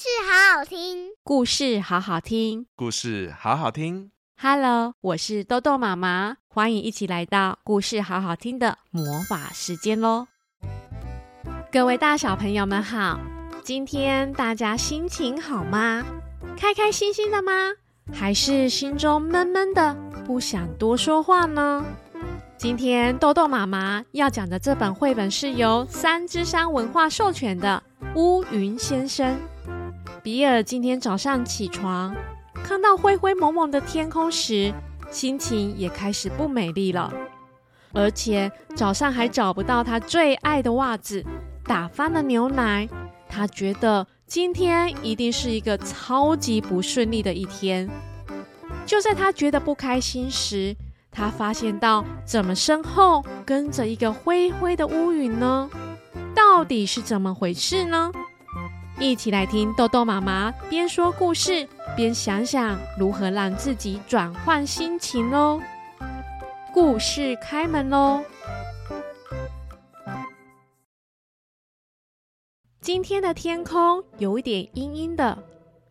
[0.00, 4.12] 事好好听，故事好好听，故事好好听。
[4.40, 10.28] Hello，我是豆豆妈妈，欢迎一起来到故事好好听的魔法时间喽！
[11.72, 13.18] 各位大小朋友们好，
[13.64, 16.04] 今天大家心情好吗？
[16.56, 17.52] 开开心心的吗？
[18.12, 21.84] 还是心中闷闷的，不想多说话呢？
[22.56, 27.82] 今天豆豆妈妈要讲的这本绘本是由三之山文化授权的
[28.14, 29.34] 《乌云先生》。
[30.30, 32.14] 比尔今天早上起床，
[32.52, 34.70] 看到灰灰蒙蒙的天空时，
[35.10, 37.10] 心情也开始不美丽了。
[37.94, 41.24] 而且早上还找不到他最爱的袜子，
[41.64, 42.86] 打翻了牛奶。
[43.26, 47.88] 他觉得今天一定是一个超级不顺利的一天。
[48.84, 50.76] 就在他觉得不开心时，
[51.10, 55.70] 他发现到，怎么身后跟着一个灰灰的乌云呢？
[56.34, 58.12] 到底是怎么回事呢？
[59.00, 61.66] 一起来听豆豆妈妈边说故事
[61.96, 65.60] 边想想如何让自己转换心情喽。
[66.74, 68.24] 故事开门喽！
[72.80, 75.38] 今天的天空有一点阴阴的。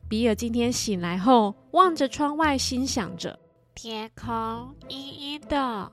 [0.09, 3.39] 比尔今天醒来后，望着窗外，心想着。
[3.73, 5.91] 天空阴阴的，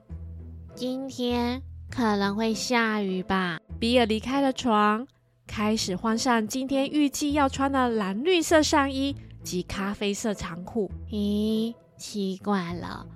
[0.74, 3.60] 今天可能会下雨吧。
[3.78, 5.06] 比尔离开了床，
[5.46, 10.90] 开始换上今天预计要穿的蓝绿色上衣及咖啡色长裤。
[11.10, 13.06] 咦，奇怪了，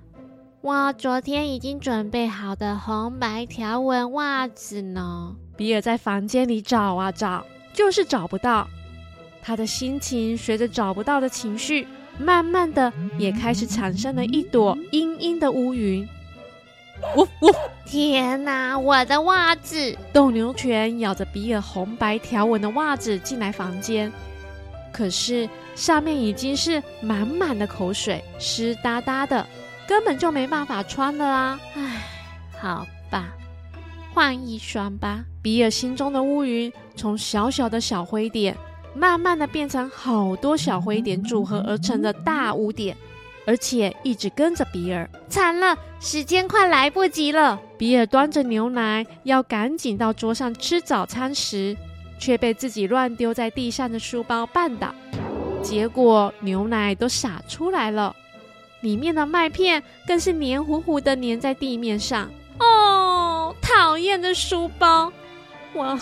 [0.61, 5.35] 我昨天已经准备好的红白条纹袜子呢？
[5.57, 8.67] 比尔在房间里找啊找，就是找不到。
[9.41, 11.87] 他的心情随着找不到的情绪。
[12.21, 16.05] 慢慢的，也开始产生了一朵阴阴的乌云。
[17.15, 17.53] 呜呜！
[17.85, 19.97] 天哪，我的袜子！
[20.13, 24.11] 斗牛犬咬着比尔红白条纹的袜子进来房间，
[24.91, 29.45] 可是上面已经是满满的口水，湿哒哒的，
[29.87, 31.59] 根本就没办法穿了啊！
[31.75, 32.03] 唉，
[32.59, 33.29] 好吧，
[34.13, 35.23] 换一双吧。
[35.41, 38.55] 比尔心中的乌云从小小的小灰点。
[38.95, 42.97] 慢慢的变成好多小灰点组合而成的大污点，
[43.45, 45.09] 而且一直跟着比尔。
[45.27, 47.59] 惨了，时间快来不及了！
[47.77, 51.75] 比尔端着牛奶要赶紧到桌上吃早餐时，
[52.19, 54.93] 却被自己乱丢在地上的书包绊倒，
[55.63, 58.15] 结果牛奶都洒出来了，
[58.81, 62.29] 里面的麦片更是黏糊糊的粘在地面上。
[62.59, 65.11] 哦，讨厌的书包！
[65.73, 65.97] 我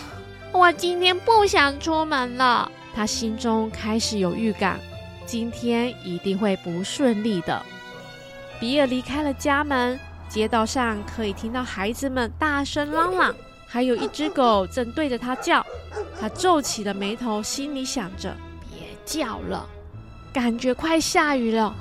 [0.51, 2.71] 我今天不想出门了。
[2.95, 4.79] 他心中开始有预感，
[5.27, 7.61] 今天一定会不顺利的。
[8.59, 9.99] 比尔离开了家门，
[10.29, 13.35] 街道上可以听到孩子们大声嚷嚷，
[13.67, 15.63] 还有一只狗正对着他叫。
[16.19, 19.67] 他皱起了眉头，心里想着：别叫了，
[20.31, 21.75] 感觉快下雨了，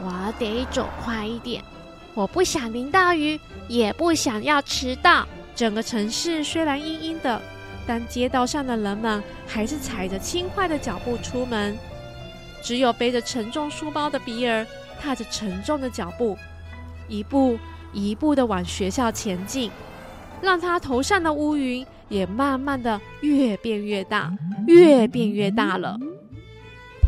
[0.00, 1.62] 我得走快一点。
[2.14, 5.26] 我不想淋到雨，也不想要迟到。
[5.54, 7.42] 整个城市虽然阴阴的。
[7.88, 11.78] 但街道上的人们还是踩着轻快的脚步出门，
[12.62, 14.66] 只有背着沉重书包的比尔
[15.00, 16.36] 踏着沉重的脚步，
[17.08, 17.58] 一步
[17.92, 19.70] 一步的往学校前进，
[20.40, 25.96] 让他头上的乌云也慢慢的越变越大，越变越大了。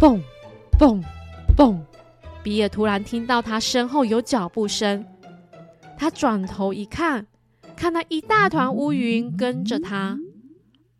[0.01, 0.23] 蹦
[0.79, 1.03] 蹦
[1.57, 1.81] 蹦！
[2.43, 5.05] 比尔突然听到他身后有脚步声，
[5.97, 7.27] 他转头一看，
[7.77, 10.17] 看到一大团乌云跟着他。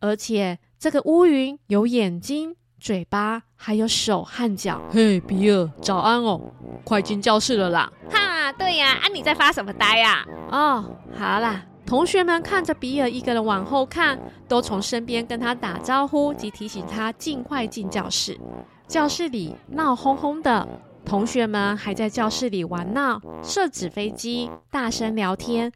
[0.01, 4.81] 而且这个乌云有眼睛、嘴巴，还有手和脚。
[4.89, 6.39] 嘿，比尔，早安哦！
[6.85, 7.91] 快进教室了啦！
[8.09, 10.25] 哈，对呀，啊，你在发什么呆呀？
[10.49, 10.85] 哦，
[11.17, 11.61] 好啦。
[11.85, 18.39] 同学们看着比尔一个人往后看，都从身边跟他打招呼及提醒他尽快进教室。
[18.87, 20.65] 教室里闹哄哄的，
[21.03, 25.69] 同学们还在教室里玩闹、射纸飞机、大声聊天，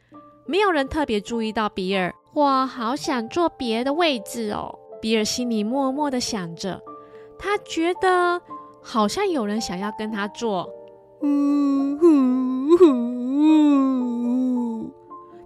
[0.45, 2.13] 没有人特别注意到比尔。
[2.33, 6.79] 我好想坐别的位置哦，比尔心里默默的想着。
[7.43, 8.41] 他觉得
[8.81, 10.63] 好像有人想要跟他做。
[11.21, 12.07] 呜呼
[12.77, 12.85] 呼！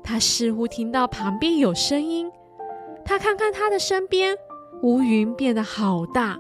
[0.03, 2.31] 他似乎听到旁边有声音。
[3.03, 4.37] 他看看他的身边，
[4.83, 6.37] 乌云变得好大，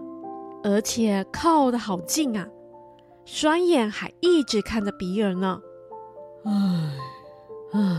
[0.63, 2.47] 而且靠得好近啊，
[3.25, 5.59] 双眼还一直看着比尔呢。
[6.45, 6.51] 唉，
[7.73, 7.97] 唉。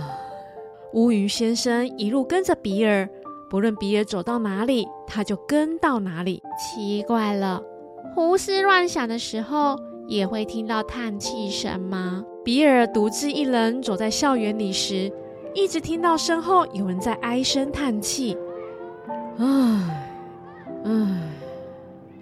[0.94, 3.08] 乌云先生一路跟着比尔，
[3.50, 6.42] 不论比尔走到哪里，他就跟到哪里。
[6.58, 7.62] 奇怪了，
[8.14, 9.76] 胡思乱想的时候
[10.06, 12.22] 也会听到叹气声吗？
[12.44, 15.12] 比尔独自一人走在校园里时，
[15.54, 18.36] 一直听到身后有人在唉声叹气。
[19.38, 19.46] 唉，
[20.84, 21.22] 唉，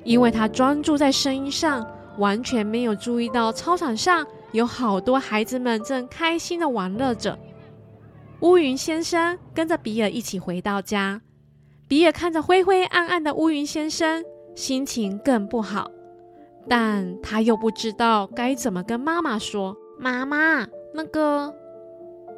[0.04, 1.86] 因为他专注在声音上，
[2.18, 7.38] 完全没有注意到操场上有好多孩子们正开心的玩乐着。
[8.40, 11.20] 乌云先生跟着比尔一起回到家，
[11.88, 14.24] 比尔看着灰灰暗暗的乌云先生，
[14.56, 15.88] 心情更不好，
[16.68, 19.76] 但他又不知道该怎么跟妈妈说。
[19.96, 21.54] 妈妈，那个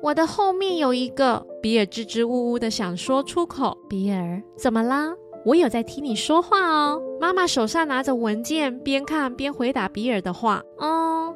[0.03, 1.47] 我的后面有一个。
[1.63, 3.77] 比尔支支吾吾的想说出口。
[3.89, 5.15] 比尔，怎么啦？
[5.47, 7.01] 我有在听你说话哦。
[7.19, 10.63] 妈妈手上拿着文件，边看边回答比尔的话。
[10.79, 11.35] 嗯，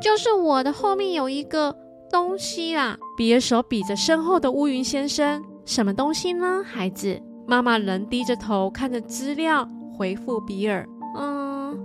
[0.00, 1.74] 就是我的后面有一个
[2.10, 2.98] 东西啦。
[3.16, 7.18] 比尔手比着身后的乌云先生，什么东西呢，孩子？
[7.46, 10.86] 妈妈仍低着头看着资料，回复比尔。
[11.16, 11.78] 嗯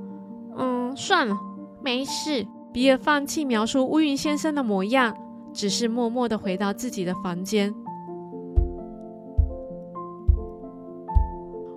[0.58, 1.38] 嗯，算了，
[1.84, 2.46] 没事。
[2.74, 5.16] 比尔放弃描述乌云先生的模样，
[5.54, 7.74] 只是默默的回到自己的房间。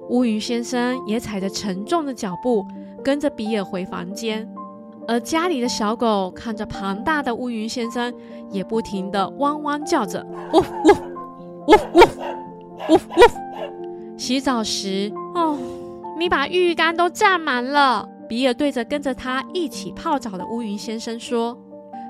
[0.08, 2.64] 乌云先生也踩着沉重的脚步，
[3.02, 4.48] 跟着比尔回房间。
[5.06, 8.14] 而家里的小狗看着庞大的乌云先生，
[8.50, 10.92] 也不停的汪汪叫着：“呜呜
[11.66, 12.00] 呜呜
[12.88, 12.98] 呜呜！”
[14.16, 15.58] 洗澡时，哦，
[16.18, 18.08] 你把浴缸都占满了。
[18.28, 21.58] 比尔对着跟着他一起泡澡的乌云先生说：“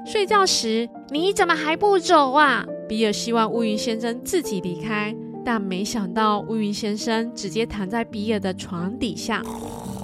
[0.07, 5.15] 睡觉时你怎么还不走啊？”比尔希望乌云先生自己离开，
[5.45, 9.43] 但没想到乌云先生直接躺在比尔的床底下，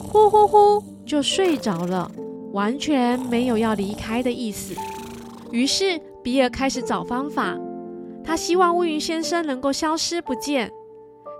[0.08, 2.10] 呼呼呼就睡着了，
[2.52, 4.74] 完全没有要离开的意思。
[5.52, 7.56] 于是比尔开始找方法，
[8.24, 10.70] 他希望乌云先生能够消失不见。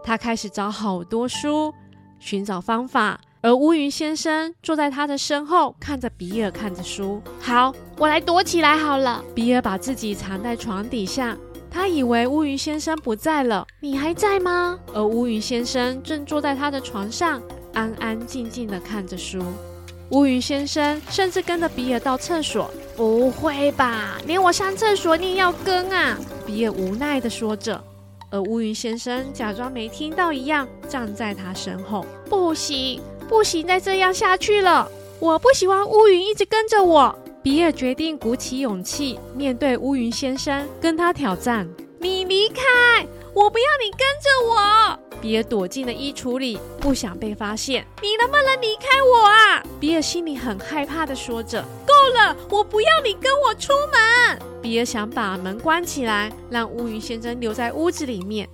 [0.03, 1.73] 他开始找好多书，
[2.19, 3.21] 寻找方法。
[3.43, 7.23] 而乌云先生坐在他的身后，看着比尔看着书。
[7.41, 9.25] 好，我来躲起来好了。
[9.35, 11.37] 比尔把自己藏在床底下，
[11.71, 13.67] 他以为乌云先生不在了。
[13.81, 14.79] 你还在吗？
[14.93, 17.41] 而乌云先生正坐在他的床上，
[17.73, 19.43] 安安静静地看着书。
[20.11, 22.71] 乌云先生甚至跟着比尔到厕所。
[22.97, 24.19] 不会吧？
[24.27, 26.19] 连我上厕所你也要跟啊？
[26.47, 27.83] 比尔无奈地说着。
[28.31, 32.05] 而乌云先生假装没听到一样，站在他身后。
[32.29, 33.01] 不行。
[33.29, 34.91] 不行，再这样下去了。
[35.19, 37.17] 我不喜欢乌云一直跟着我。
[37.43, 41.67] 比尔决定鼓起勇气面对乌云先生，跟他挑战。
[41.99, 42.63] 你离开，
[43.33, 45.00] 我不要你跟着我。
[45.21, 47.87] 比尔躲进了衣橱里，不想被发现。
[48.01, 49.63] 你能不能离开我啊？
[49.79, 51.63] 比尔心里很害怕的说着。
[51.87, 54.39] 够了，我不要你跟我出门。
[54.63, 58.49] 比尔想把门关起来，让乌云先生留在屋子里面。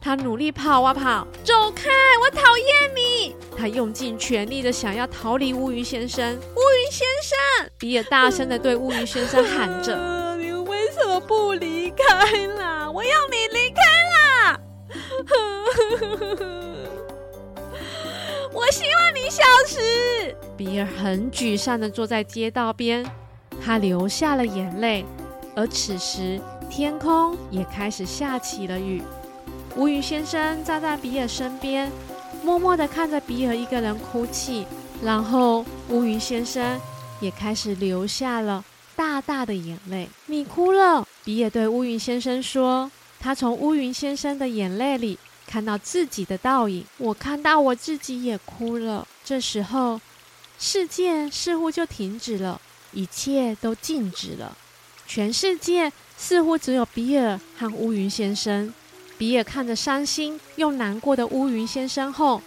[0.00, 1.90] 他努力跑啊跑，走开！
[2.20, 3.36] 我讨厌你！
[3.56, 6.34] 他用尽全力的想要逃离乌云先生。
[6.34, 9.96] 乌云先生，比尔大声的对乌云先生喊着
[10.38, 12.90] ：“你为什么不离开啦？
[12.90, 13.41] 我要你！
[18.52, 23.04] 我希望你消失。”比尔很沮丧的坐在街道边，
[23.64, 25.04] 他流下了眼泪。
[25.54, 29.02] 而此时，天空也开始下起了雨。
[29.76, 31.90] 乌云先生站在比尔身边，
[32.42, 34.66] 默默的看着比尔一个人哭泣，
[35.02, 36.80] 然后乌云先生
[37.20, 38.64] 也开始流下了
[38.94, 40.08] 大大的眼泪。
[40.26, 42.90] 你哭了，比尔对乌云先生说。
[43.24, 45.16] 他从乌云先生的眼泪里
[45.52, 46.82] 看到自己的倒影。
[46.96, 49.06] 我看到我自己也哭了。
[49.22, 50.00] 这时候，
[50.58, 52.58] 世界似乎就停止了，
[52.92, 54.56] 一切都静止了，
[55.06, 58.72] 全世界似乎只有比尔和乌云先生。
[59.18, 62.40] 比尔看着伤心又难过的乌云先生后，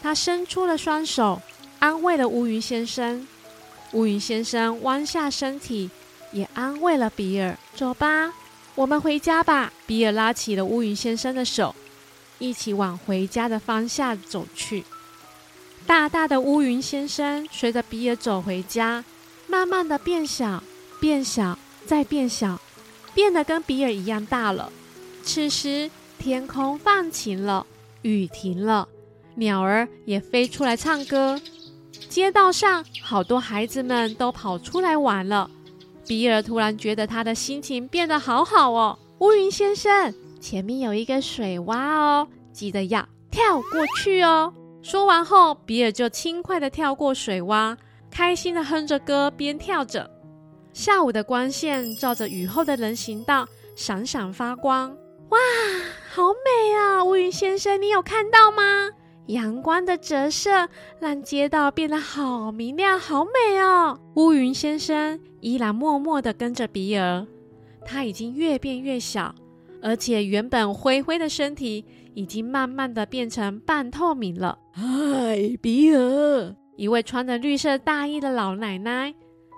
[0.00, 1.42] 他伸出了双手，
[1.80, 3.28] 安慰了乌云先生。
[3.92, 5.90] 乌云先生弯下身体，
[6.32, 7.58] 也安慰了比尔。
[7.76, 8.32] 走吧，
[8.74, 9.70] 我们回家吧。
[9.86, 11.74] 比尔拉起了乌云先生的手，
[12.42, 14.84] 一起往回家的方向走去。
[15.86, 19.04] 大大的乌云先生随着比尔走回家，
[19.46, 20.62] 慢慢的变小，
[21.00, 21.56] 变小，
[21.86, 22.60] 再变小，
[23.14, 24.72] 变得跟比尔一样大了。
[25.22, 27.64] 此时，天空放晴了，
[28.02, 28.88] 雨停了，
[29.36, 31.40] 鸟儿也飞出来唱歌。
[32.08, 35.48] 街道上，好多孩子们都跑出来玩了。
[36.08, 38.98] 比尔突然觉得他的心情变得好好哦。
[39.20, 44.52] 乌云先生，前面有一个水洼哦，记得要跳过去哦。
[44.82, 47.76] 说完后，比尔就轻快地跳过水洼，
[48.10, 50.10] 开心地哼着歌，边跳着。
[50.72, 53.46] 下午的光线照着雨后的人行道，
[53.76, 54.90] 闪闪发光。
[55.28, 55.38] 哇，
[56.12, 57.04] 好美啊！
[57.04, 58.90] 乌云先生，你有看到吗？
[59.26, 60.68] 阳光的折射
[60.98, 63.96] 让街道变得好明亮，好美哦。
[64.16, 67.24] 乌云先生依然默默地跟着比尔，
[67.86, 69.32] 他已经越变越小，
[69.82, 71.84] 而且原本灰灰的身体
[72.14, 74.56] 已经慢慢的变成半透明了。
[74.72, 76.54] 嗨，比尔！
[76.76, 79.12] 一位穿着绿色大衣的老奶奶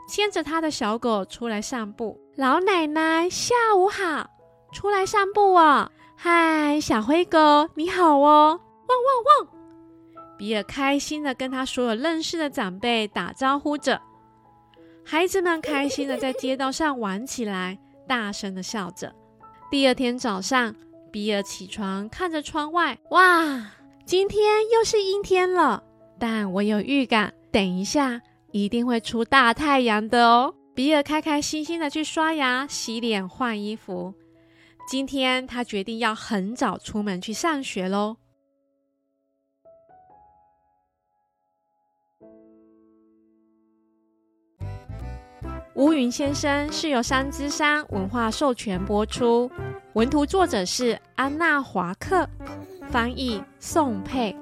[0.08, 2.18] 牵着她的小狗出来散步。
[2.36, 4.28] 老奶奶，下午好，
[4.72, 5.90] 出来散步哦。
[6.16, 7.38] 嗨，小灰狗，
[7.74, 8.58] 你好哦！
[8.88, 9.54] 汪汪汪！
[10.36, 14.00] 比尔开心的跟他所有认识的长辈打招呼着。
[15.04, 17.78] 孩子们开心的在街道上玩起来，
[18.08, 19.14] 大声的笑着。
[19.74, 20.72] 第二天早上，
[21.10, 23.72] 比尔起床，看着窗外，哇，
[24.06, 24.40] 今天
[24.72, 25.82] 又是阴天了。
[26.16, 30.54] 但我有预感，等一下一定会出大太阳的哦。
[30.76, 34.14] 比尔开开心心的去刷牙、洗脸、换衣服。
[34.88, 38.16] 今天他决定要很早出门去上学喽。
[45.74, 49.50] 乌云先生是由三之山文化授权播出，
[49.94, 52.28] 文图作者是安娜华克，
[52.90, 54.34] 翻译宋佩。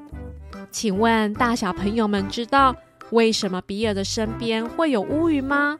[0.70, 2.76] 请问大小朋友们知道
[3.12, 5.78] 为什么比尔的身边会有乌云吗？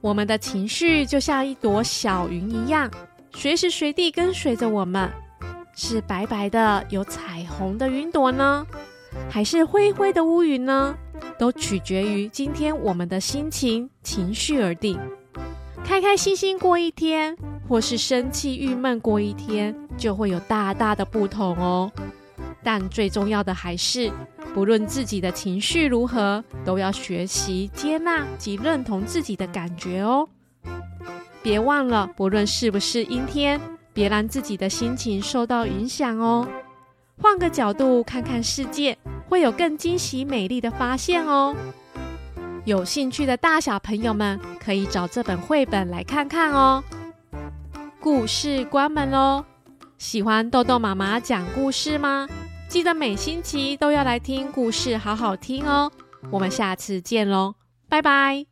[0.00, 2.88] 我们的情绪就像一朵小云一样，
[3.34, 5.10] 随时随地跟随着我们。
[5.74, 8.64] 是白白的有彩虹的云朵呢，
[9.28, 10.94] 还是灰灰的乌云呢？
[11.38, 14.98] 都取决于今天我们的心情、情绪而定。
[15.84, 17.36] 开开心心过一天，
[17.68, 21.90] 或是生气郁闷过一天，就会有大大的不同哦。
[22.62, 24.10] 但最重要的还是，
[24.54, 30.28] 不论自己的情绪如何，都要学习接纳及认同自己的感觉哦。
[31.42, 33.60] 别忘了，不论是不是阴天，
[33.92, 36.46] 别让自己的心情受到影响哦。
[37.20, 38.96] 换个角度看看世界。
[39.32, 41.56] 会有更惊喜、美丽的发现哦！
[42.66, 46.84] 有兴趣的大小朋友们可以找这本绘本来看看哦。
[47.98, 49.42] 故事关门喽！
[49.96, 52.28] 喜欢豆豆妈妈讲故事吗？
[52.68, 55.90] 记得每星期都要来听故事，好好听哦！
[56.30, 57.54] 我们下次见喽，
[57.88, 58.38] 拜拜。